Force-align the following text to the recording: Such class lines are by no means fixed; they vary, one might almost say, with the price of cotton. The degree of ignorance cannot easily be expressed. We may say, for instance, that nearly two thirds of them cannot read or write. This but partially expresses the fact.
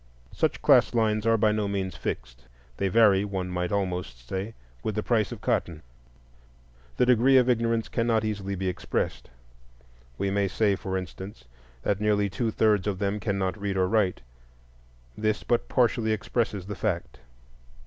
Such 0.31 0.63
class 0.63 0.95
lines 0.95 1.27
are 1.27 1.37
by 1.37 1.51
no 1.51 1.67
means 1.67 1.95
fixed; 1.95 2.47
they 2.77 2.87
vary, 2.87 3.23
one 3.23 3.49
might 3.51 3.71
almost 3.71 4.27
say, 4.27 4.55
with 4.81 4.95
the 4.95 5.03
price 5.03 5.31
of 5.31 5.41
cotton. 5.41 5.83
The 6.97 7.05
degree 7.05 7.37
of 7.37 7.47
ignorance 7.47 7.87
cannot 7.87 8.25
easily 8.25 8.55
be 8.55 8.67
expressed. 8.67 9.29
We 10.17 10.31
may 10.31 10.47
say, 10.47 10.75
for 10.75 10.97
instance, 10.97 11.45
that 11.83 12.01
nearly 12.01 12.31
two 12.31 12.49
thirds 12.49 12.87
of 12.87 12.97
them 12.97 13.19
cannot 13.19 13.61
read 13.61 13.77
or 13.77 13.87
write. 13.87 14.21
This 15.15 15.43
but 15.43 15.69
partially 15.69 16.13
expresses 16.13 16.65
the 16.65 16.73
fact. 16.73 17.19